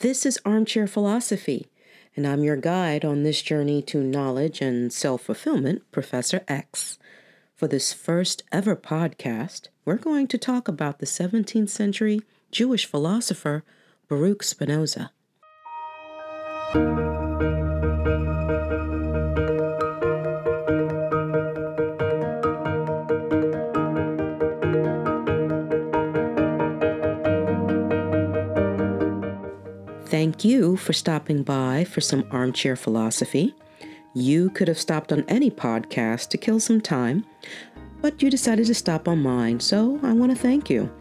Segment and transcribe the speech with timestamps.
[0.00, 1.66] This is Armchair Philosophy,
[2.14, 7.00] and I'm your guide on this journey to knowledge and self fulfillment, Professor X.
[7.56, 12.20] For this first ever podcast, we're going to talk about the 17th century
[12.52, 13.64] Jewish philosopher
[14.06, 15.10] Baruch Spinoza.
[30.28, 33.54] Thank you for stopping by for some armchair philosophy.
[34.12, 37.24] You could have stopped on any podcast to kill some time,
[38.02, 40.92] but you decided to stop on mine, so I want to thank you.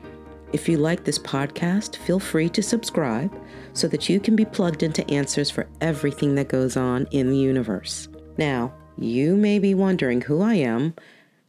[0.53, 3.37] If you like this podcast, feel free to subscribe
[3.73, 7.37] so that you can be plugged into answers for everything that goes on in the
[7.37, 8.07] universe.
[8.37, 10.95] Now, you may be wondering who I am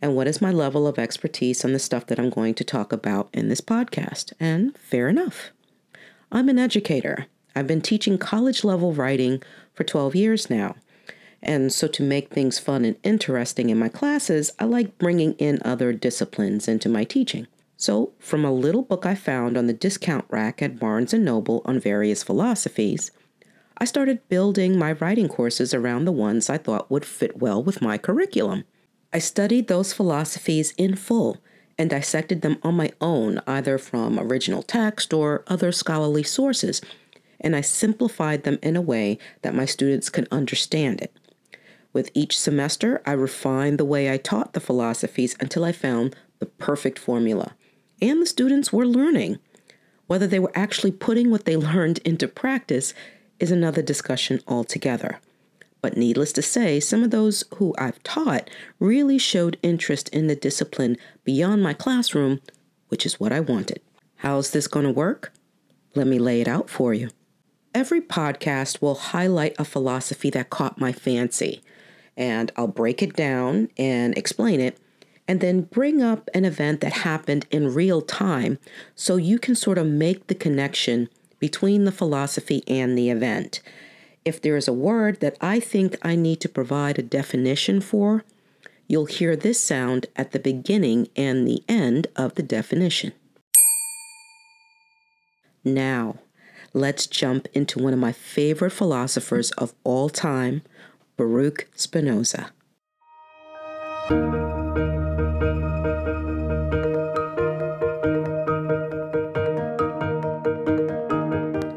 [0.02, 2.92] and what is my level of expertise on the stuff that I'm going to talk
[2.92, 5.52] about in this podcast, and fair enough.
[6.32, 7.28] I'm an educator.
[7.54, 9.42] I've been teaching college level writing
[9.74, 10.76] for 12 years now.
[11.42, 15.60] And so, to make things fun and interesting in my classes, I like bringing in
[15.64, 17.46] other disciplines into my teaching.
[17.76, 21.62] So, from a little book I found on the discount rack at Barnes & Noble
[21.64, 23.12] on various philosophies,
[23.80, 27.80] I started building my writing courses around the ones I thought would fit well with
[27.80, 28.64] my curriculum.
[29.12, 31.38] I studied those philosophies in full
[31.78, 36.80] and dissected them on my own, either from original text or other scholarly sources,
[37.40, 41.16] and I simplified them in a way that my students could understand it.
[41.92, 46.46] With each semester, I refined the way I taught the philosophies until I found the
[46.46, 47.54] perfect formula.
[48.00, 49.38] And the students were learning.
[50.06, 52.94] Whether they were actually putting what they learned into practice
[53.40, 55.20] is another discussion altogether.
[55.80, 58.50] But needless to say, some of those who I've taught
[58.80, 62.40] really showed interest in the discipline beyond my classroom,
[62.88, 63.80] which is what I wanted.
[64.16, 65.32] How's this going to work?
[65.94, 67.10] Let me lay it out for you.
[67.74, 71.60] Every podcast will highlight a philosophy that caught my fancy,
[72.16, 74.78] and I'll break it down and explain it,
[75.28, 78.58] and then bring up an event that happened in real time
[78.94, 83.60] so you can sort of make the connection between the philosophy and the event.
[84.24, 88.24] If there is a word that I think I need to provide a definition for,
[88.86, 93.12] you'll hear this sound at the beginning and the end of the definition.
[95.62, 96.16] Now,
[96.78, 100.62] let's jump into one of my favorite philosophers of all time,
[101.16, 102.52] Baruch Spinoza.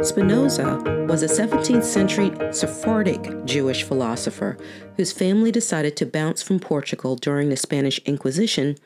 [0.04, 4.58] Spinoza was a 17th century Sephardic Jewish philosopher
[4.98, 8.78] whose family decided to bounce from Portugal during the Spanish Inquisition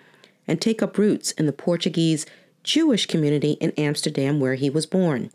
[0.48, 2.26] and take up roots in the Portuguese
[2.64, 5.32] Jewish community in Amsterdam, where he was born.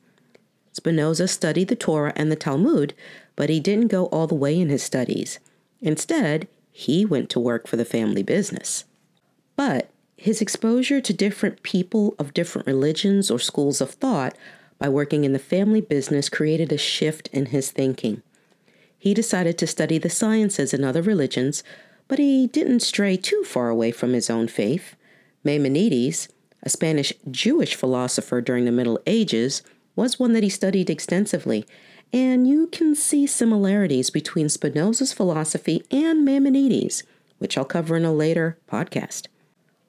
[0.72, 2.94] Spinoza studied the Torah and the Talmud,
[3.36, 5.38] but he didn't go all the way in his studies.
[5.80, 8.84] Instead, he went to work for the family business.
[9.56, 14.36] But his exposure to different people of different religions or schools of thought
[14.78, 18.22] by working in the family business created a shift in his thinking.
[18.98, 21.64] He decided to study the sciences and other religions,
[22.06, 24.94] but he didn't stray too far away from his own faith.
[25.42, 26.28] Maimonides,
[26.62, 29.62] a Spanish Jewish philosopher during the Middle Ages,
[30.00, 31.66] was one that he studied extensively,
[32.10, 37.02] and you can see similarities between Spinoza's philosophy and Maimonides,
[37.36, 39.26] which I'll cover in a later podcast.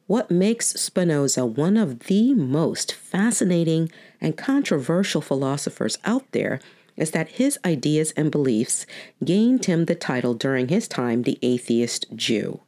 [0.07, 3.89] What makes Spinoza one of the most fascinating
[4.19, 6.59] and controversial philosophers out there
[6.97, 8.85] is that his ideas and beliefs
[9.23, 12.59] gained him the title during his time the atheist Jew.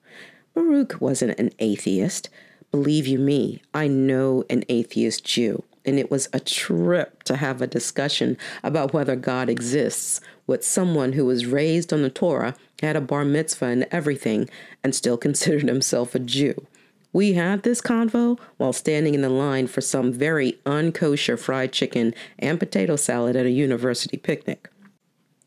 [0.54, 2.30] Baruch wasn't an atheist.
[2.72, 7.62] Believe you me, I know an atheist Jew and it was a trip to have
[7.62, 12.96] a discussion about whether God exists with someone who was raised on the Torah, had
[12.96, 14.50] a bar mitzvah and everything,
[14.84, 16.68] and still considered himself a Jew.
[17.12, 22.16] We had this convo while standing in the line for some very unkosher fried chicken
[22.40, 24.68] and potato salad at a university picnic.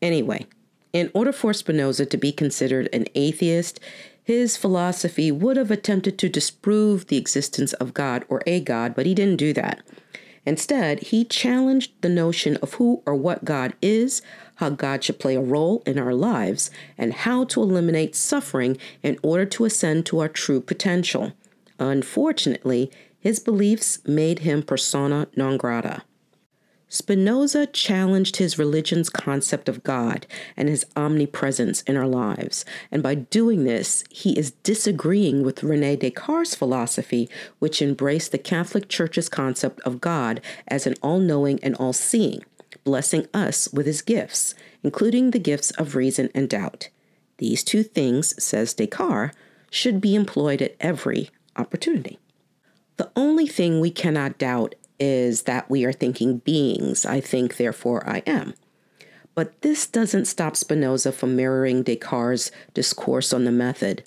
[0.01, 0.45] Anyway,
[0.93, 3.81] in order for Spinoza to be considered an atheist,
[4.23, 9.05] his philosophy would have attempted to disprove the existence of God or a God, but
[9.05, 9.81] he didn't do that.
[10.47, 14.21] Instead, he challenged the notion of who or what God is,
[14.55, 19.19] how God should play a role in our lives, and how to eliminate suffering in
[19.21, 21.33] order to ascend to our true potential.
[21.79, 22.89] Unfortunately,
[23.19, 26.03] his beliefs made him persona non grata.
[26.89, 30.25] Spinoza challenged his religion's concept of God
[30.55, 35.97] and his omnipresence in our lives, and by doing this, he is disagreeing with Rene
[35.97, 37.29] Descartes' philosophy,
[37.59, 42.41] which embraced the Catholic Church's concept of God as an all knowing and all seeing.
[42.83, 46.89] blessing us with his gifts, including the gifts of reason and doubt.
[47.37, 49.35] These two things, says Descartes,
[49.69, 52.17] should be employed at every opportunity.
[52.95, 57.05] The only thing we cannot doubt is that we are thinking beings.
[57.05, 58.53] I think, therefore I am.
[59.35, 64.03] But this doesn't stop Spinoza from mirroring Descartes' discourse on the method.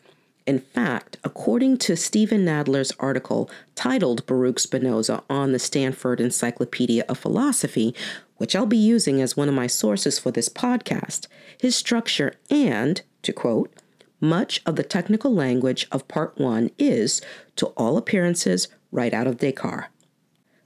[0.47, 7.19] In fact, according to Steven Nadler's article titled Baruch Spinoza on the Stanford Encyclopedia of
[7.19, 7.95] Philosophy,
[8.39, 13.01] which I'll be using as one of my sources for this podcast, his structure and,
[13.23, 13.73] to quote,
[14.21, 17.23] much of the technical language of Part 1 is,
[17.55, 19.90] to all appearances, right out of Descartes.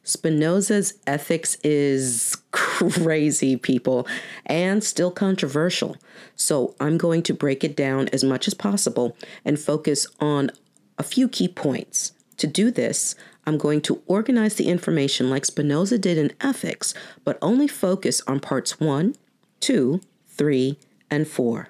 [0.05, 4.07] Spinoza's ethics is crazy, people,
[4.47, 5.97] and still controversial.
[6.37, 10.51] So I'm going to break it down as much as possible and focus on
[10.99, 12.13] a few key points.
[12.37, 13.15] To do this,
[13.47, 18.41] I'm going to organize the information like Spinoza did in ethics, but only focus on
[18.41, 19.17] parts 1,
[19.61, 20.79] 2, 3,
[21.11, 21.69] and 4.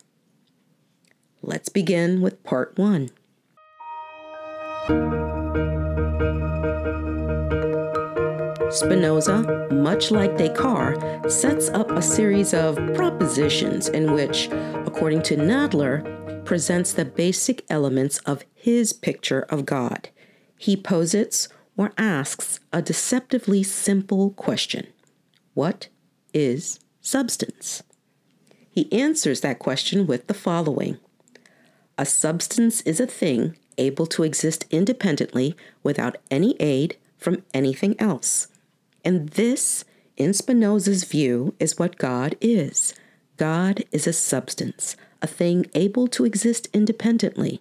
[1.42, 3.10] Let's begin with part 1.
[8.75, 14.49] Spinoza, much like Descartes, sets up a series of propositions in which,
[14.85, 20.09] according to Nadler, presents the basic elements of his picture of God.
[20.59, 24.88] He posits or asks a deceptively simple question
[25.55, 25.87] What
[26.32, 27.85] is substance?
[28.69, 30.99] He answers that question with the following
[31.97, 35.55] A substance is a thing able to exist independently
[35.85, 38.49] without any aid from anything else.
[39.05, 39.85] And this,
[40.17, 42.95] in Spinoza's view, is what God is.
[43.37, 47.61] God is a substance, a thing able to exist independently.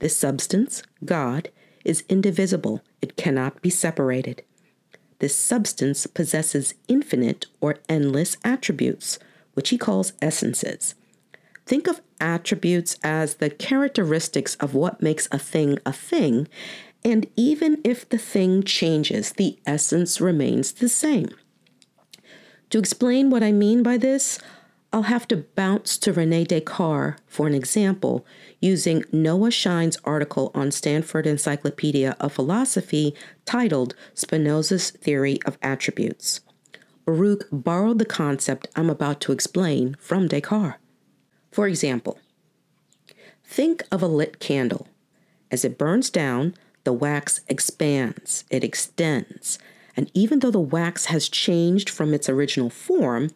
[0.00, 1.50] This substance, God,
[1.84, 4.42] is indivisible, it cannot be separated.
[5.20, 9.18] This substance possesses infinite or endless attributes,
[9.54, 10.94] which he calls essences.
[11.66, 16.48] Think of attributes as the characteristics of what makes a thing a thing,
[17.04, 21.28] and even if the thing changes, the essence remains the same.
[22.70, 24.38] To explain what I mean by this,
[24.92, 28.26] I'll have to bounce to Rene Descartes for an example
[28.60, 33.14] using Noa Shein's article on Stanford Encyclopedia of Philosophy
[33.44, 36.40] titled Spinoza's Theory of Attributes.
[37.04, 40.78] Baruch borrowed the concept I'm about to explain from Descartes.
[41.50, 42.18] For example,
[43.44, 44.88] think of a lit candle.
[45.50, 46.54] As it burns down,
[46.88, 49.58] the wax expands, it extends.
[49.94, 53.28] And even though the wax has changed from its original form,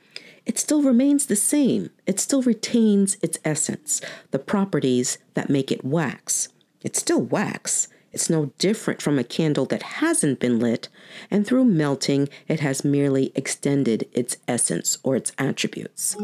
[0.46, 1.90] it still remains the same.
[2.06, 4.00] It still retains its essence,
[4.30, 6.48] the properties that make it wax.
[6.80, 7.88] It's still wax.
[8.10, 10.88] It's no different from a candle that hasn't been lit,
[11.30, 16.14] and through melting, it has merely extended its essence or its attributes.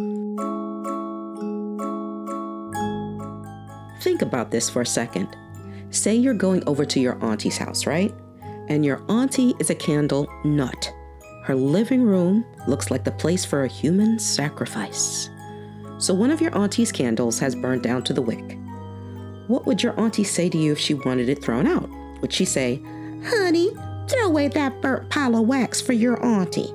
[4.01, 5.37] Think about this for a second.
[5.91, 8.15] Say you're going over to your auntie's house, right?
[8.69, 10.93] And your auntie is a candle nut.
[11.45, 15.31] Her living room looks like the place for a human sacrifice.
[15.97, 18.59] So one of your auntie's candles has burned down to the wick.
[19.47, 21.89] What would your auntie say to you if she wanted it thrown out?
[22.21, 22.83] Would she say,
[23.25, 23.71] Honey,
[24.09, 26.71] throw away that burnt pile of wax for your auntie?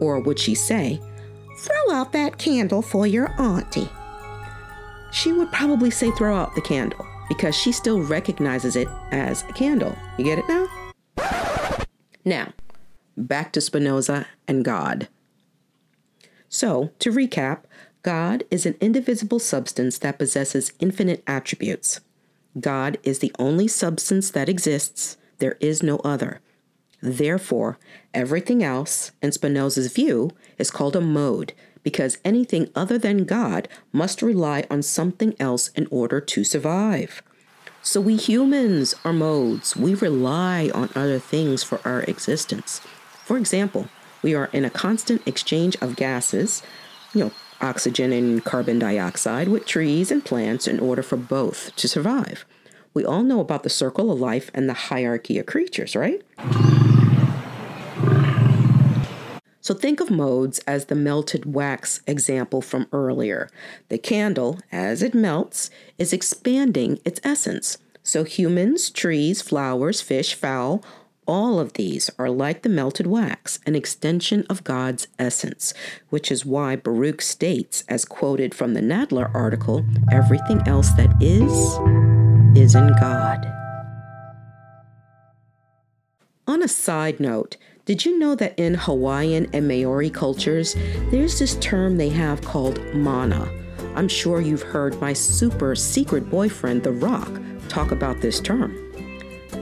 [0.00, 0.98] Or would she say,
[1.58, 3.90] Throw out that candle for your auntie?
[5.12, 9.52] She would probably say, Throw out the candle because she still recognizes it as a
[9.52, 9.96] candle.
[10.18, 10.66] You get it now?
[12.24, 12.52] Now,
[13.16, 15.08] back to Spinoza and God.
[16.48, 17.60] So, to recap,
[18.02, 22.00] God is an indivisible substance that possesses infinite attributes.
[22.58, 26.40] God is the only substance that exists, there is no other.
[27.02, 27.78] Therefore,
[28.14, 31.52] everything else, in Spinoza's view, is called a mode
[31.86, 37.22] because anything other than God must rely on something else in order to survive.
[37.80, 39.76] So we humans are modes.
[39.76, 42.80] We rely on other things for our existence.
[43.24, 43.88] For example,
[44.20, 46.60] we are in a constant exchange of gases,
[47.14, 51.86] you know, oxygen and carbon dioxide with trees and plants in order for both to
[51.86, 52.44] survive.
[52.94, 56.20] We all know about the circle of life and the hierarchy of creatures, right?
[59.66, 63.50] So think of modes as the melted wax example from earlier.
[63.88, 67.76] The candle, as it melts, is expanding its essence.
[68.04, 70.84] So humans, trees, flowers, fish, fowl,
[71.26, 75.74] all of these are like the melted wax, an extension of God's essence,
[76.10, 81.50] which is why Baruch states, as quoted from the Nadler article, everything else that is,
[82.56, 83.44] is in God.
[86.46, 87.56] On a side note,
[87.86, 90.74] Did you know that in Hawaiian and Maori cultures,
[91.12, 93.48] there's this term they have called mana?
[93.94, 97.30] I'm sure you've heard my super secret boyfriend, The Rock,
[97.68, 98.76] talk about this term.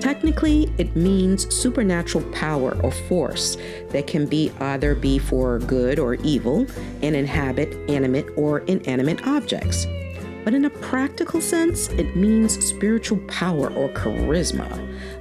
[0.00, 3.58] Technically, it means supernatural power or force
[3.90, 6.66] that can be either be for good or evil
[7.02, 9.86] and inhabit animate or inanimate objects.
[10.44, 14.68] But in a practical sense, it means spiritual power or charisma.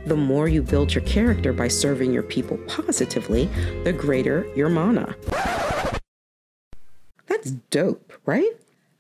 [0.06, 3.46] The more you build your character by serving your people positively,
[3.86, 5.16] the greater your mana.
[7.28, 8.52] That's dope, right?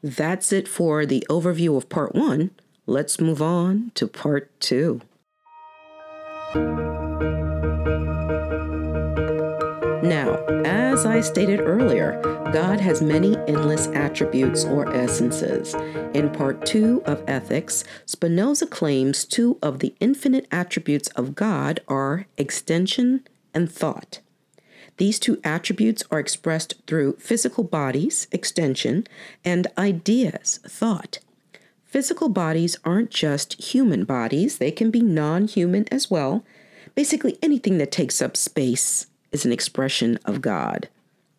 [0.01, 2.51] That's it for the overview of part one.
[2.85, 5.01] Let's move on to part two.
[10.13, 12.21] Now, as I stated earlier,
[12.53, 15.73] God has many endless attributes or essences.
[16.13, 22.27] In part two of Ethics, Spinoza claims two of the infinite attributes of God are
[22.37, 24.19] extension and thought.
[24.97, 29.07] These two attributes are expressed through physical bodies, extension,
[29.43, 31.17] and ideas, thought.
[31.85, 36.45] Physical bodies aren't just human bodies, they can be non human as well.
[36.93, 40.87] Basically, anything that takes up space is an expression of God.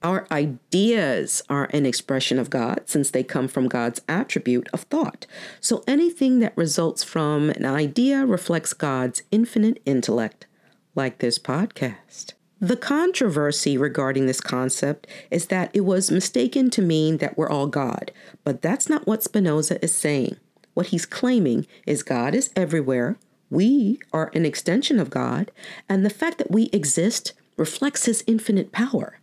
[0.02, 5.26] Our ideas are an expression of God since they come from God's attribute of thought.
[5.60, 10.46] So anything that results from an idea reflects God's infinite intellect,
[10.94, 12.34] like this podcast.
[12.60, 17.66] The controversy regarding this concept is that it was mistaken to mean that we're all
[17.66, 18.12] God,
[18.44, 20.36] but that's not what Spinoza is saying.
[20.74, 23.16] What he's claiming is God is everywhere,
[23.50, 25.50] we are an extension of God,
[25.88, 29.18] and the fact that we exist reflects his infinite power.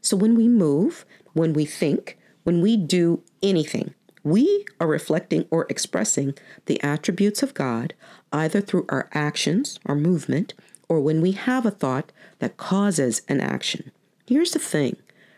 [0.00, 5.66] So when we move, when we think, when we do anything, we are reflecting or
[5.68, 6.34] expressing
[6.66, 7.94] the attributes of God
[8.32, 10.54] either through our actions, our movement,
[10.88, 13.90] or when we have a thought that causes an action.
[14.26, 14.96] Here's the thing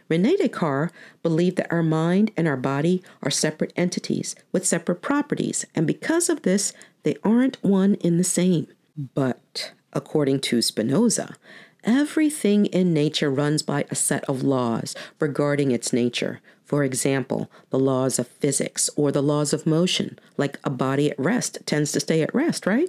[0.08, 0.92] Rene Descartes
[1.22, 6.28] believed that our mind and our body are separate entities with separate properties, and because
[6.28, 6.72] of this,
[7.04, 8.66] they aren't one in the same.
[9.14, 11.36] But according to Spinoza,
[11.84, 16.40] Everything in nature runs by a set of laws regarding its nature.
[16.64, 21.18] For example, the laws of physics or the laws of motion, like a body at
[21.18, 22.88] rest tends to stay at rest, right?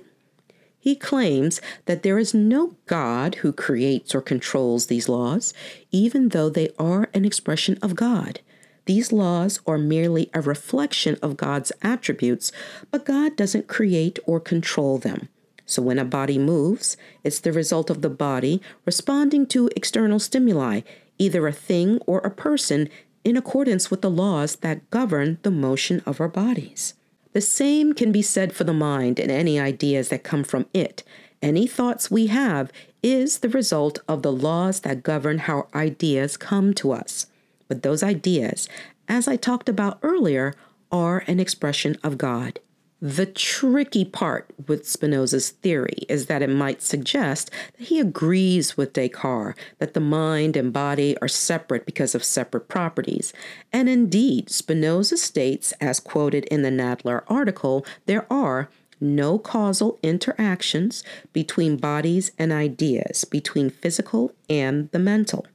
[0.80, 5.54] He claims that there is no God who creates or controls these laws,
[5.92, 8.42] even though they are an expression of God.
[8.86, 12.52] These laws are merely a reflection of God's attributes,
[12.90, 15.30] but God doesn't create or control them.
[15.72, 20.82] So when a body moves, it's the result of the body responding to external stimuli,
[21.18, 22.90] either a thing or a person,
[23.24, 26.96] in accordance with the laws that govern the motion of our bodies.
[27.32, 31.04] The same can be said for the mind and any ideas that come from it.
[31.42, 32.70] Any thoughts we have
[33.02, 37.28] is the result of the laws that govern how ideas come to us.
[37.70, 38.68] But those ideas,
[39.08, 40.54] as I talked about earlier,
[40.92, 42.60] are an expression of God.
[43.04, 48.94] The tricky part with Spinoza's theory is that it might suggest that he agrees with
[48.94, 53.34] Descartes that the mind and body are separate because of separate properties.
[53.74, 61.04] And indeed, Spinoza states, as quoted in the Nadler article, there are no causal interactions
[61.34, 65.48] between bodies and ideas, between physical and the mental.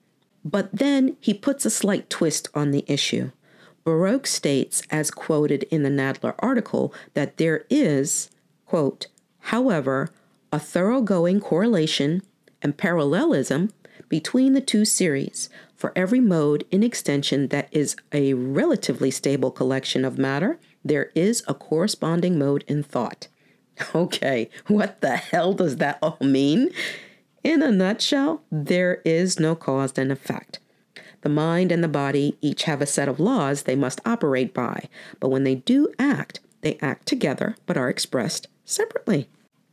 [0.45, 3.31] But then he puts a slight twist on the issue.
[3.87, 8.29] Baruch states, as quoted in the Nadler article, that there is,
[8.67, 9.07] quote,
[9.39, 10.11] however,
[10.53, 12.23] a thoroughgoing correlation
[12.61, 13.73] and parallelism
[14.09, 20.05] between the two series for every mode in extension that is a relatively stable collection
[20.05, 23.29] of matter, there is a corresponding mode in thought.
[23.95, 26.71] Okay, what the hell does that all mean?
[27.45, 30.59] In a nutshell, there is no cause and effect.
[31.27, 34.89] The mind and the body each have a set of laws they must operate by,
[35.19, 39.29] but when they do act, they act together but are expressed separately.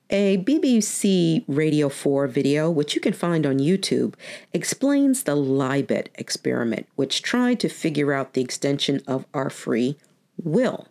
[0.10, 4.16] A BBC Radio 4 video, which you can find on YouTube,
[4.52, 9.96] explains the Libet experiment, which tried to figure out the extension of our free
[10.42, 10.88] will.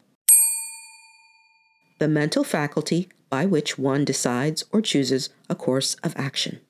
[1.99, 6.61] The mental faculty by which one decides or chooses a course of action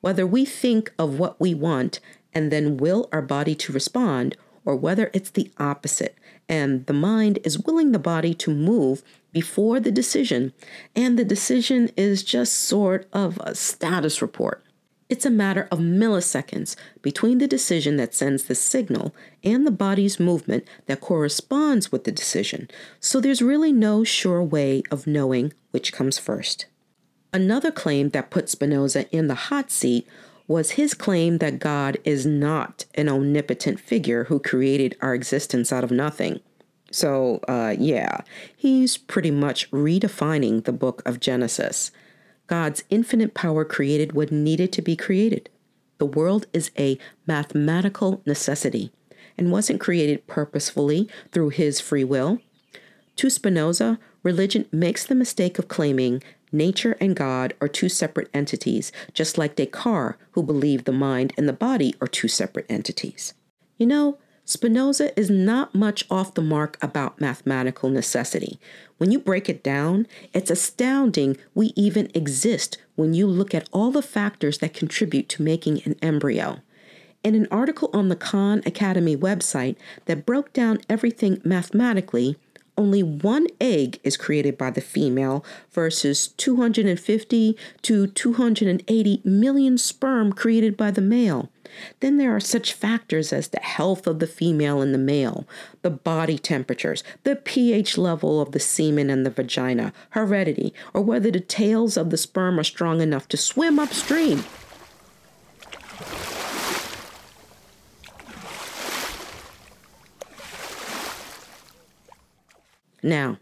[0.00, 2.00] whether we think of what we want
[2.32, 6.16] and then will our body to respond, or whether it's the opposite
[6.50, 9.02] and the mind is willing the body to move
[9.32, 10.52] before the decision,
[10.96, 14.64] and the decision is just sort of a status report.
[15.08, 19.14] It's a matter of milliseconds between the decision that sends the signal
[19.44, 24.82] and the body's movement that corresponds with the decision, so there's really no sure way
[24.90, 26.66] of knowing which comes first.
[27.32, 30.06] Another claim that put Spinoza in the hot seat
[30.48, 35.84] was his claim that God is not an omnipotent figure who created our existence out
[35.84, 36.40] of nothing.
[36.90, 38.22] So, uh, yeah,
[38.56, 41.92] he's pretty much redefining the book of Genesis.
[42.48, 45.48] God's infinite power created what needed to be created.
[45.98, 48.90] The world is a mathematical necessity
[49.38, 52.40] and wasn't created purposefully through his free will.
[53.16, 58.92] To Spinoza, religion makes the mistake of claiming nature and God are two separate entities,
[59.12, 63.34] just like Descartes, who believed the mind and the body are two separate entities.
[63.78, 68.58] You know, Spinoza is not much off the mark about mathematical necessity.
[68.98, 73.92] When you break it down, it's astounding we even exist when you look at all
[73.92, 76.58] the factors that contribute to making an embryo.
[77.22, 79.76] In an article on the Khan Academy website
[80.06, 82.36] that broke down everything mathematically,
[82.80, 90.78] only one egg is created by the female versus 250 to 280 million sperm created
[90.78, 91.50] by the male.
[92.00, 95.46] Then there are such factors as the health of the female and the male,
[95.82, 101.30] the body temperatures, the pH level of the semen and the vagina, heredity, or whether
[101.30, 104.42] the tails of the sperm are strong enough to swim upstream.
[113.02, 113.38] Now,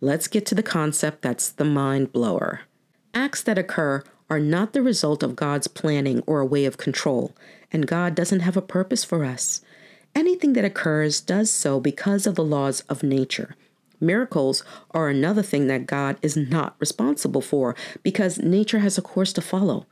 [0.00, 2.60] let's get to the concept that's the mind blower.
[3.14, 7.34] Acts that occur are not the result of God's planning or a way of control,
[7.70, 9.60] and God doesn't have a purpose for us.
[10.14, 13.56] Anything that occurs does so because of the laws of nature.
[14.00, 19.32] Miracles are another thing that God is not responsible for because nature has a course
[19.34, 19.86] to follow.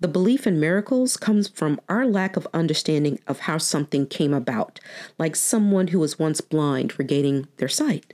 [0.00, 4.78] The belief in miracles comes from our lack of understanding of how something came about,
[5.18, 8.12] like someone who was once blind regaining their sight.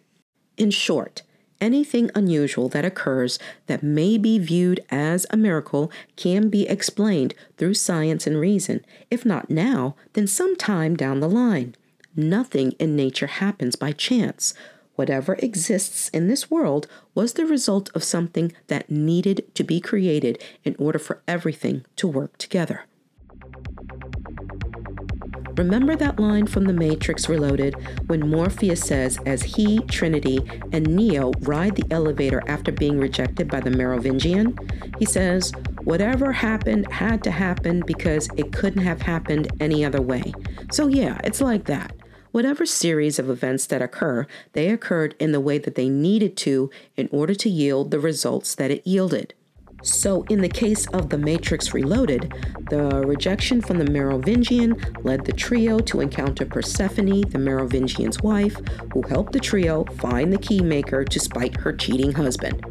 [0.56, 1.22] In short,
[1.60, 7.74] anything unusual that occurs that may be viewed as a miracle can be explained through
[7.74, 11.74] science and reason, if not now, then sometime down the line.
[12.14, 14.52] Nothing in nature happens by chance.
[14.96, 20.42] Whatever exists in this world was the result of something that needed to be created
[20.64, 22.84] in order for everything to work together.
[25.56, 27.74] Remember that line from The Matrix Reloaded
[28.08, 30.40] when Morpheus says, as he, Trinity,
[30.72, 34.56] and Neo ride the elevator after being rejected by the Merovingian?
[34.98, 35.52] He says,
[35.84, 40.32] Whatever happened had to happen because it couldn't have happened any other way.
[40.70, 41.94] So, yeah, it's like that.
[42.30, 46.70] Whatever series of events that occur, they occurred in the way that they needed to
[46.96, 49.34] in order to yield the results that it yielded.
[49.82, 52.32] So, in the case of The Matrix Reloaded,
[52.70, 58.56] the rejection from the Merovingian led the trio to encounter Persephone, the Merovingian's wife,
[58.92, 62.64] who helped the trio find the keymaker to spite her cheating husband.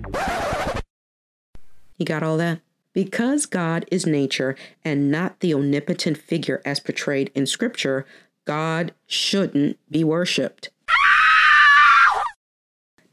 [1.97, 2.62] You got all that?
[2.93, 8.06] Because God is nature and not the omnipotent figure as portrayed in Scripture,
[8.45, 10.69] God shouldn't be worshiped.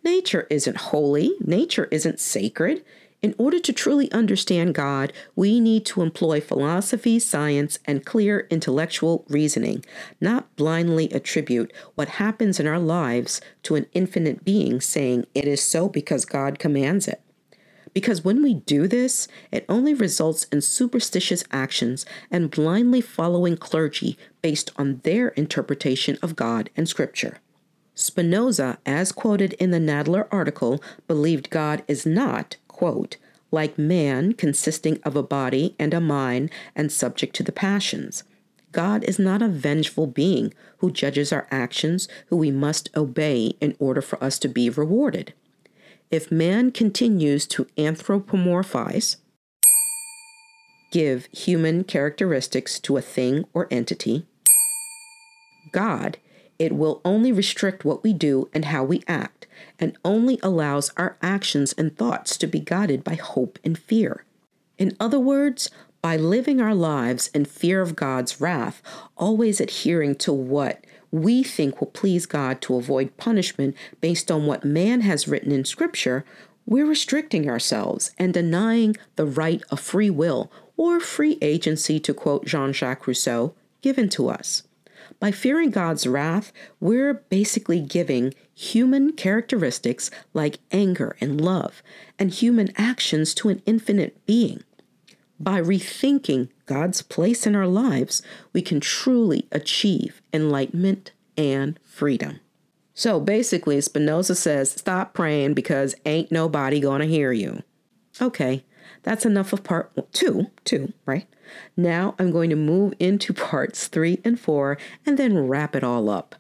[0.05, 2.85] Nature isn't holy, nature isn't sacred.
[3.21, 9.25] In order to truly understand God, we need to employ philosophy, science, and clear intellectual
[9.29, 9.85] reasoning,
[10.21, 15.61] not blindly attribute what happens in our lives to an infinite being saying it is
[15.61, 17.21] so because God commands it.
[17.93, 24.17] Because when we do this, it only results in superstitious actions and blindly following clergy
[24.43, 27.41] based on their interpretation of God and Scripture.
[27.97, 33.17] Spinoza, as quoted in the Nadler article, believed God is not quote,
[33.51, 38.23] like man consisting of a body and a mind and subject to the passions.
[38.71, 43.75] God is not a vengeful being who judges our actions, who we must obey in
[43.81, 45.33] order for us to be rewarded.
[46.09, 49.17] If man continues to anthropomorphize,
[50.93, 54.25] give human characteristics to a thing or entity,
[55.73, 56.19] God
[56.59, 59.47] it will only restrict what we do and how we act,
[59.79, 64.25] and only allows our actions and thoughts to be guided by hope and fear.
[64.77, 68.83] In other words, by living our lives in fear of God's wrath,
[69.17, 74.65] always adhering to what we think will please God to avoid punishment based on what
[74.65, 76.25] man has written in Scripture,
[76.67, 82.45] we're restricting ourselves and denying the right of free will or free agency, to quote
[82.45, 84.63] Jean Jacques Rousseau, given to us.
[85.21, 91.83] By fearing God's wrath, we're basically giving human characteristics like anger and love
[92.19, 94.63] and human actions to an infinite being.
[95.41, 102.41] By rethinking God's place in our lives, we can truly achieve enlightenment and freedom.
[102.95, 107.63] So basically, Spinoza says, stop praying because ain't nobody gonna hear you.
[108.21, 108.65] Okay,
[109.09, 111.27] That's enough of part two, two, right?
[111.79, 116.11] Now I'm going to move into parts three and four and then wrap it all
[116.11, 116.35] up.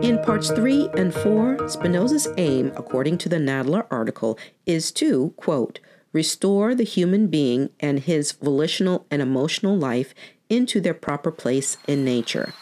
[0.00, 5.80] In parts three and four, Spinoza's aim, according to the Nadler article, is to, quote,
[6.12, 10.14] restore the human being and his volitional and emotional life
[10.48, 12.54] into their proper place in nature.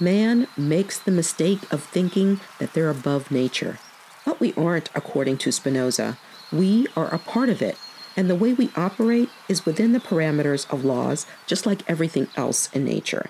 [0.00, 3.78] Man makes the mistake of thinking that they're above nature.
[4.24, 6.18] But we aren't, according to Spinoza.
[6.52, 7.76] We are a part of it,
[8.16, 12.70] and the way we operate is within the parameters of laws, just like everything else
[12.72, 13.26] in nature.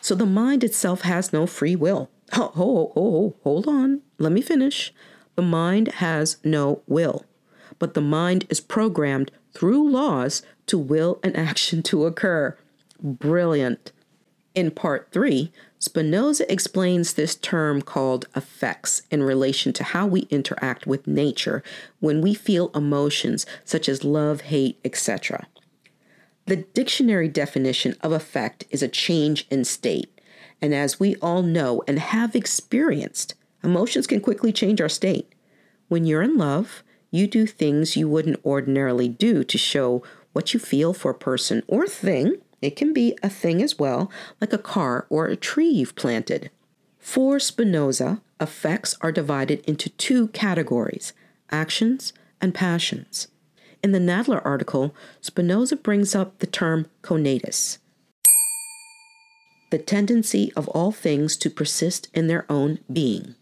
[0.00, 2.10] So the mind itself has no free will.
[2.32, 4.00] Oh, oh, oh, hold on.
[4.18, 4.92] Let me finish.
[5.36, 7.24] The mind has no will,
[7.78, 12.56] but the mind is programmed through laws to will an action to occur.
[13.00, 13.92] Brilliant.
[14.54, 20.86] In part three, Spinoza explains this term called effects in relation to how we interact
[20.86, 21.60] with nature
[21.98, 25.48] when we feel emotions such as love, hate, etc.
[26.46, 30.20] The dictionary definition of effect is a change in state.
[30.60, 35.32] And as we all know and have experienced, emotions can quickly change our state.
[35.88, 40.60] When you're in love, you do things you wouldn't ordinarily do to show what you
[40.60, 42.36] feel for a person or thing.
[42.62, 46.50] It can be a thing as well, like a car or a tree you've planted.
[46.98, 51.12] For Spinoza, effects are divided into two categories
[51.50, 53.28] actions and passions.
[53.82, 57.78] In the Nadler article, Spinoza brings up the term conatus
[59.72, 63.34] the tendency of all things to persist in their own being.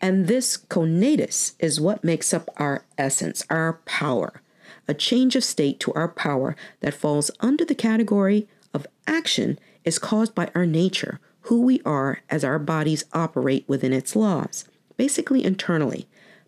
[0.00, 4.42] And this conatus is what makes up our essence, our power,
[4.88, 9.98] a change of state to our power that falls under the category of action is
[9.98, 14.64] caused by our nature, who we are as our bodies operate within its laws,
[14.96, 16.06] basically internally.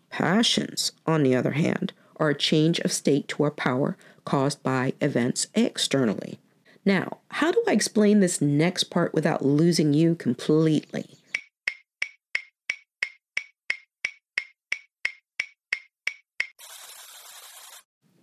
[0.09, 4.93] Passions, on the other hand, are a change of state to our power caused by
[5.01, 6.39] events externally.
[6.85, 11.17] Now, how do I explain this next part without losing you completely?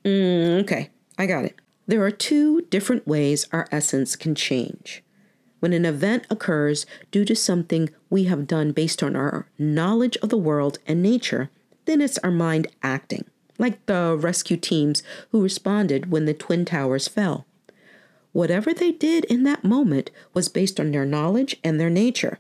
[0.05, 1.57] Mm, okay, I got it.
[1.87, 5.03] There are two different ways our essence can change.
[5.59, 10.31] When an event occurs due to something we have done based on our knowledge of
[10.31, 11.51] the world and nature,
[11.85, 13.27] then it's our mind acting,
[13.59, 17.47] like the rescue teams who responded when the Twin Towers fell.
[18.33, 22.39] Whatever they did in that moment was based on their knowledge and their nature.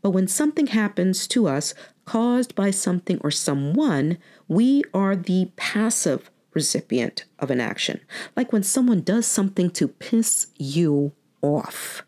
[0.00, 1.74] But when something happens to us
[2.06, 4.18] caused by something or someone,
[4.48, 8.00] we are the passive recipient of an action,
[8.36, 12.02] like when someone does something to piss you off.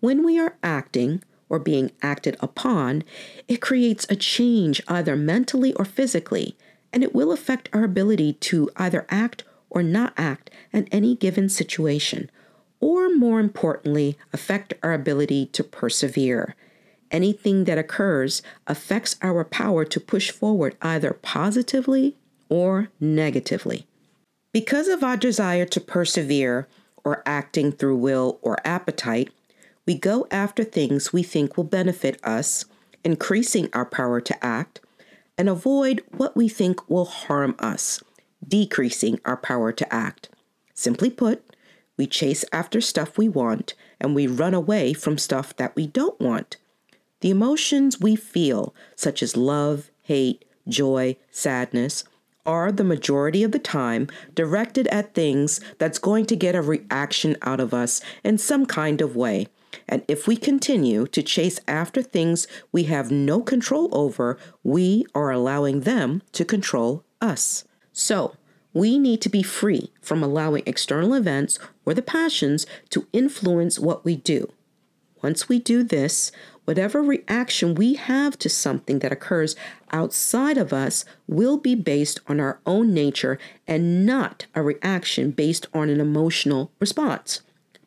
[0.00, 3.04] When we are acting or being acted upon,
[3.46, 6.56] it creates a change either mentally or physically,
[6.92, 11.48] and it will affect our ability to either act or not act in any given
[11.48, 12.30] situation,
[12.80, 16.54] or more importantly, affect our ability to persevere.
[17.10, 22.16] Anything that occurs affects our power to push forward either positively
[22.52, 23.86] or negatively.
[24.52, 26.68] Because of our desire to persevere,
[27.02, 29.30] or acting through will or appetite,
[29.86, 32.66] we go after things we think will benefit us,
[33.02, 34.80] increasing our power to act,
[35.38, 38.02] and avoid what we think will harm us
[38.46, 40.28] decreasing our power to act.
[40.74, 41.42] Simply put,
[41.96, 46.20] we chase after stuff we want and we run away from stuff that we don't
[46.20, 46.58] want.
[47.20, 52.04] The emotions we feel, such as love, hate, joy, sadness,
[52.44, 57.36] are the majority of the time directed at things that's going to get a reaction
[57.42, 59.46] out of us in some kind of way.
[59.88, 65.30] And if we continue to chase after things we have no control over, we are
[65.30, 67.64] allowing them to control us.
[67.92, 68.36] So,
[68.74, 74.04] we need to be free from allowing external events or the passions to influence what
[74.04, 74.50] we do.
[75.22, 76.32] Once we do this,
[76.64, 79.56] whatever reaction we have to something that occurs
[79.90, 85.66] outside of us will be based on our own nature and not a reaction based
[85.74, 87.42] on an emotional response.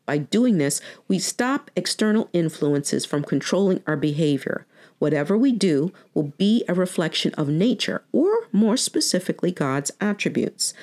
[0.05, 4.65] By doing this, we stop external influences from controlling our behavior.
[4.99, 10.73] Whatever we do will be a reflection of nature, or more specifically, God's attributes.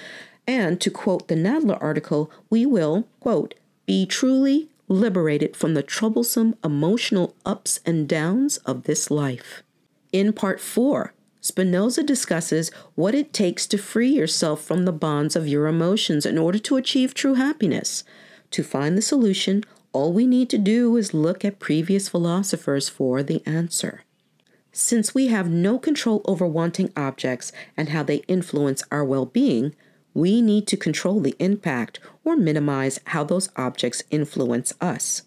[0.46, 3.54] And to quote the Nadler article, we will, quote,
[3.86, 9.62] be truly liberated from the troublesome emotional ups and downs of this life.
[10.12, 15.48] In part four, Spinoza discusses what it takes to free yourself from the bonds of
[15.48, 18.04] your emotions in order to achieve true happiness.
[18.52, 23.22] To find the solution, all we need to do is look at previous philosophers for
[23.22, 24.04] the answer.
[24.70, 29.74] Since we have no control over wanting objects and how they influence our well being,
[30.14, 35.22] we need to control the impact or minimize how those objects influence us.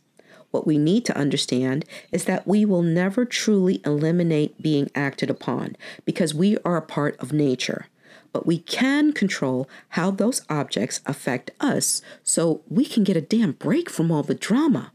[0.51, 5.75] What we need to understand is that we will never truly eliminate being acted upon
[6.05, 7.87] because we are a part of nature.
[8.31, 13.53] But we can control how those objects affect us so we can get a damn
[13.53, 14.91] break from all the drama.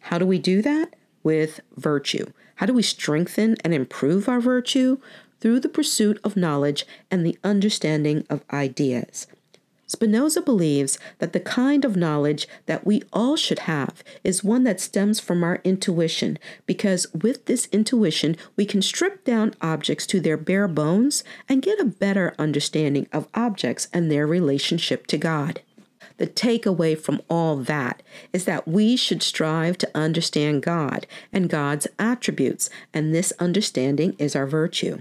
[0.00, 0.94] How do we do that?
[1.22, 2.26] With virtue.
[2.56, 4.98] How do we strengthen and improve our virtue?
[5.42, 9.26] Through the pursuit of knowledge and the understanding of ideas.
[9.88, 14.80] Spinoza believes that the kind of knowledge that we all should have is one that
[14.80, 20.36] stems from our intuition, because with this intuition, we can strip down objects to their
[20.36, 25.60] bare bones and get a better understanding of objects and their relationship to God.
[26.18, 28.00] The takeaway from all that
[28.32, 34.36] is that we should strive to understand God and God's attributes, and this understanding is
[34.36, 35.00] our virtue.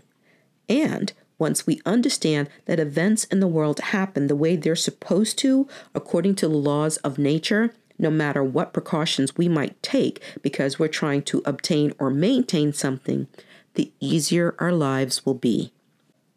[0.72, 5.68] And once we understand that events in the world happen the way they're supposed to,
[5.94, 10.88] according to the laws of nature, no matter what precautions we might take because we're
[10.88, 13.28] trying to obtain or maintain something,
[13.74, 15.74] the easier our lives will be.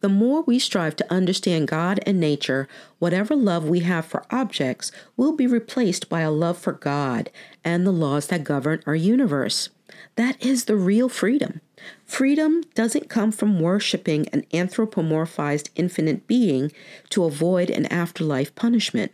[0.01, 2.69] The more we strive to understand God and nature,
[2.99, 7.31] whatever love we have for objects will be replaced by a love for God
[7.65, 9.69] and the laws that govern our universe.
[10.17, 11.61] That is the real freedom.
[12.05, 16.73] Freedom doesn't come from worshiping an anthropomorphized infinite being
[17.11, 19.13] to avoid an afterlife punishment.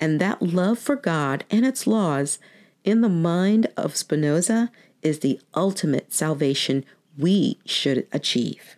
[0.00, 2.38] And that love for God and its laws,
[2.84, 4.70] in the mind of Spinoza,
[5.02, 6.84] is the ultimate salvation
[7.16, 8.76] we should achieve.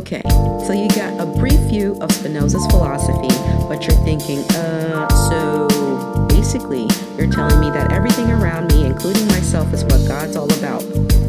[0.00, 0.22] Okay,
[0.64, 3.28] so you got a brief view of Spinoza's philosophy,
[3.68, 9.70] but you're thinking, uh, so basically, you're telling me that everything around me, including myself,
[9.74, 10.82] is what God's all about.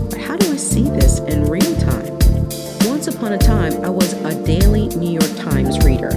[0.09, 2.17] But how do I see this in real time?
[2.87, 6.13] Once upon a time, I was a daily New York Times reader.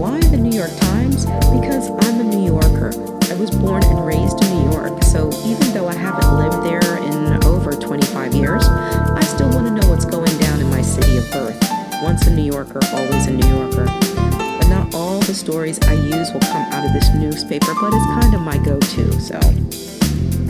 [0.00, 1.26] Why the New York Times?
[1.26, 2.92] Because I'm a New Yorker.
[3.30, 6.96] I was born and raised in New York, so even though I haven't lived there
[7.04, 11.18] in over 25 years, I still want to know what's going down in my city
[11.18, 11.61] of birth.
[12.02, 13.86] Once a New Yorker, always a New Yorker.
[13.86, 18.04] But not all the stories I use will come out of this newspaper, but it's
[18.20, 19.38] kind of my go to, so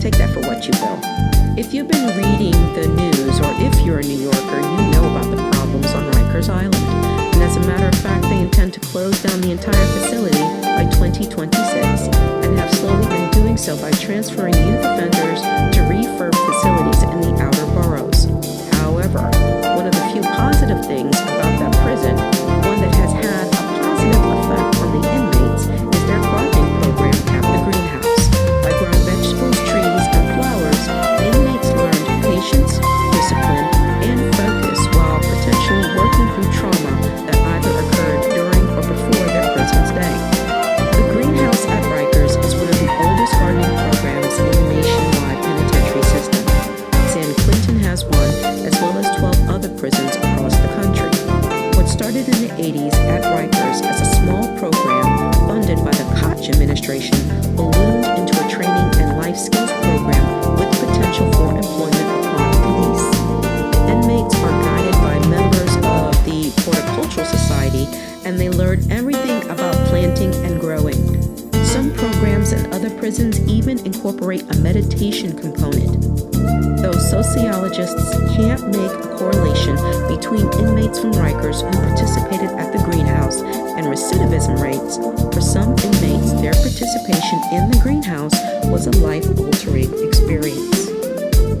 [0.01, 0.97] take that for what you will.
[1.55, 5.29] If you've been reading the news, or if you're a New Yorker, you know about
[5.29, 6.73] the problems on Rikers Island.
[7.35, 10.41] And as a matter of fact, they intend to close down the entire facility
[10.73, 12.09] by 2026
[12.41, 15.41] and have slowly been doing so by transferring youth offenders
[15.77, 18.25] to refurb facilities in the outer boroughs.
[18.81, 19.21] However,
[19.77, 21.42] one of the few positive things about
[22.03, 22.32] that
[74.03, 75.93] incorporate a meditation component.
[76.81, 79.77] Though sociologists can't make a correlation
[80.09, 84.97] between inmates from Rikers who participated at the greenhouse and recidivism rates,
[85.33, 88.33] for some inmates, their participation in the greenhouse
[88.65, 90.89] was a life altering experience.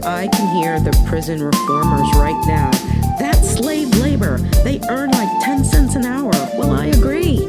[0.03, 2.71] I can hear the prison reformers right now.
[3.19, 4.39] That's slave labor.
[4.65, 6.31] They earn like 10 cents an hour.
[6.57, 7.47] Well, I agree.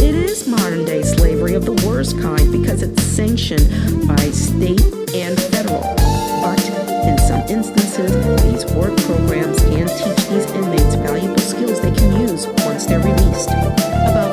[0.00, 3.68] It is modern day slavery of the worst kind because it's sanctioned
[4.06, 4.80] by state
[5.14, 5.82] and federal.
[6.40, 6.62] But
[7.06, 8.12] in some instances,
[8.44, 13.50] these work programs can teach these inmates valuable skills they can use once they're released.
[13.50, 14.27] About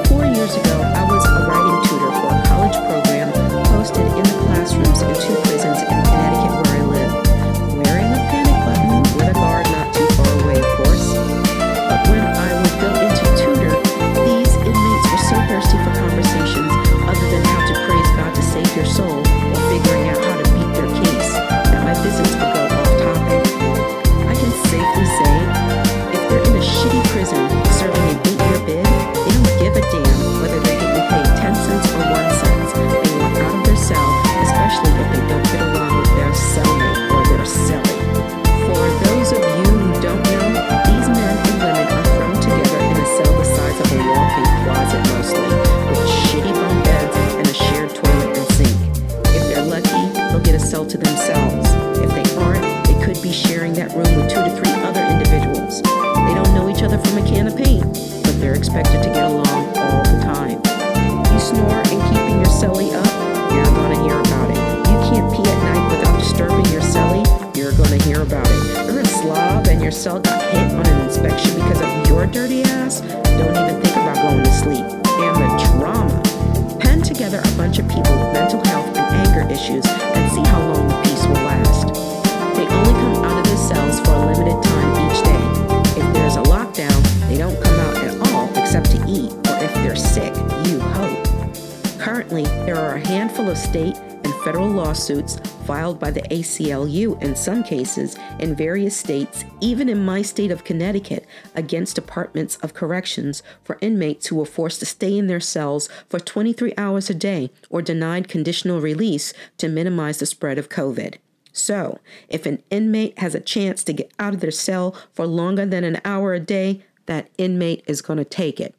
[95.10, 95.38] lawsuits
[95.68, 100.64] filed by the ACLU in some cases in various states, even in my state of
[100.64, 105.90] Connecticut, against departments of corrections for inmates who were forced to stay in their cells
[106.10, 111.16] for 23 hours a day or denied conditional release to minimize the spread of COVID.
[111.54, 115.68] So, if an inmate has a chance to get out of their cell for longer
[115.68, 118.74] than an hour a day, that inmate is going to take it.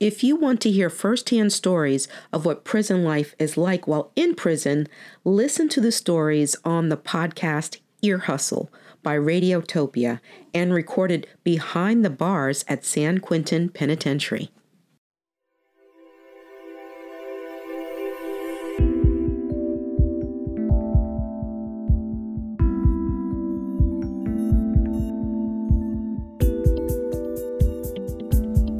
[0.00, 4.36] If you want to hear firsthand stories of what prison life is like while in
[4.36, 4.86] prison,
[5.24, 8.70] listen to the stories on the podcast Ear Hustle
[9.02, 10.20] by Radiotopia
[10.54, 14.52] and recorded behind the bars at San Quentin Penitentiary.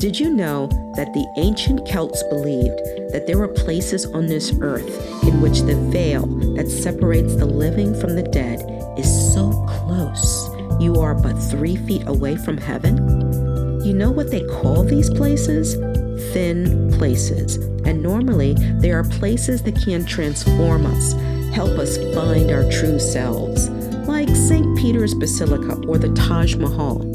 [0.09, 2.79] Did you know that the ancient Celts believed
[3.12, 4.88] that there were places on this earth
[5.23, 8.59] in which the veil that separates the living from the dead
[8.97, 10.49] is so close
[10.81, 12.97] you are but three feet away from heaven?
[13.85, 15.75] You know what they call these places?
[16.33, 17.57] Thin places.
[17.85, 21.12] And normally, they are places that can transform us,
[21.53, 23.68] help us find our true selves,
[24.09, 24.79] like St.
[24.79, 27.08] Peter's Basilica or the Taj Mahal.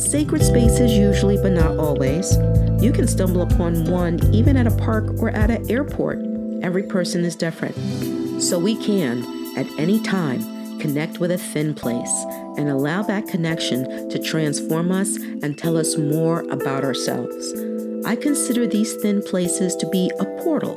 [0.00, 2.36] Sacred spaces, usually, but not always.
[2.82, 6.18] You can stumble upon one even at a park or at an airport.
[6.62, 7.76] Every person is different.
[8.42, 9.22] So we can,
[9.58, 10.40] at any time,
[10.78, 12.10] connect with a thin place
[12.56, 17.52] and allow that connection to transform us and tell us more about ourselves.
[18.06, 20.74] I consider these thin places to be a portal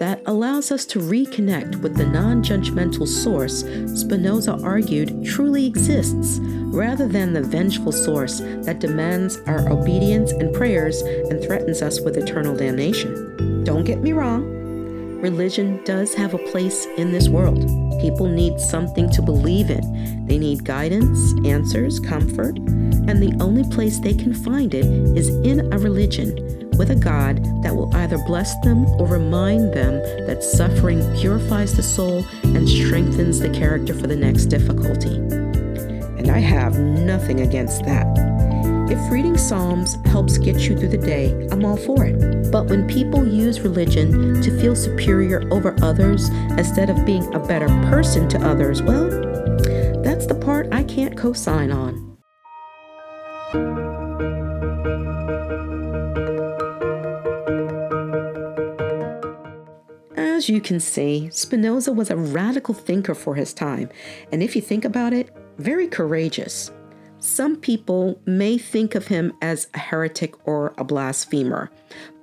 [0.00, 3.60] that allows us to reconnect with the non judgmental source
[4.00, 6.38] Spinoza argued truly exists,
[6.72, 12.16] rather than the vengeful source that demands our obedience and prayers and threatens us with
[12.16, 13.62] eternal damnation.
[13.62, 14.42] Don't get me wrong,
[15.20, 17.60] religion does have a place in this world.
[18.00, 23.98] People need something to believe in, they need guidance, answers, comfort, and the only place
[23.98, 28.58] they can find it is in a religion with a God that will either bless
[28.60, 29.92] them or remind them
[30.26, 35.16] that suffering purifies the soul and strengthens the character for the next difficulty.
[35.16, 38.06] And I have nothing against that.
[38.90, 42.50] If reading Psalms helps get you through the day, I'm all for it.
[42.50, 47.68] But when people use religion to feel superior over others instead of being a better
[47.90, 49.10] person to others, well,
[50.02, 52.16] that's the part I can't co sign on.
[60.40, 63.90] As you can see, Spinoza was a radical thinker for his time,
[64.32, 66.72] and if you think about it, very courageous.
[67.18, 71.70] Some people may think of him as a heretic or a blasphemer,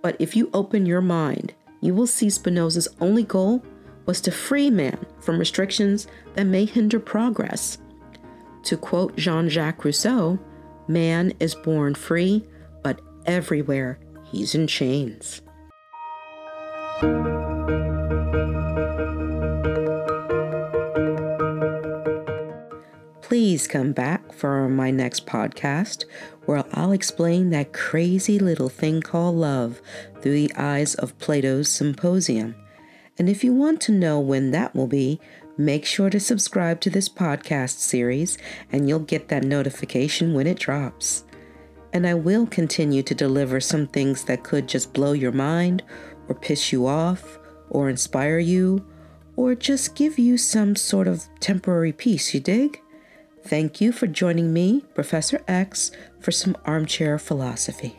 [0.01, 3.63] but if you open your mind, you will see Spinoza's only goal
[4.07, 7.77] was to free man from restrictions that may hinder progress.
[8.63, 10.39] To quote Jean Jacques Rousseau,
[10.87, 12.43] man is born free,
[12.81, 15.43] but everywhere he's in chains.
[23.37, 26.05] Please come back for my next podcast
[26.45, 29.79] where I'll explain that crazy little thing called love
[30.19, 32.55] through the eyes of Plato's Symposium.
[33.19, 35.19] And if you want to know when that will be,
[35.55, 38.39] make sure to subscribe to this podcast series
[38.71, 41.23] and you'll get that notification when it drops.
[41.93, 45.83] And I will continue to deliver some things that could just blow your mind
[46.27, 47.37] or piss you off
[47.69, 48.83] or inspire you
[49.35, 52.81] or just give you some sort of temporary peace, you dig?
[53.47, 57.95] Thank you for joining me, Professor X, for some armchair philosophy.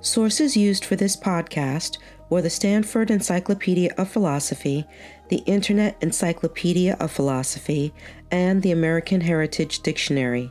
[0.00, 4.84] Sources used for this podcast were the Stanford Encyclopedia of Philosophy,
[5.28, 7.94] the Internet Encyclopedia of Philosophy,
[8.32, 10.50] and the American Heritage Dictionary.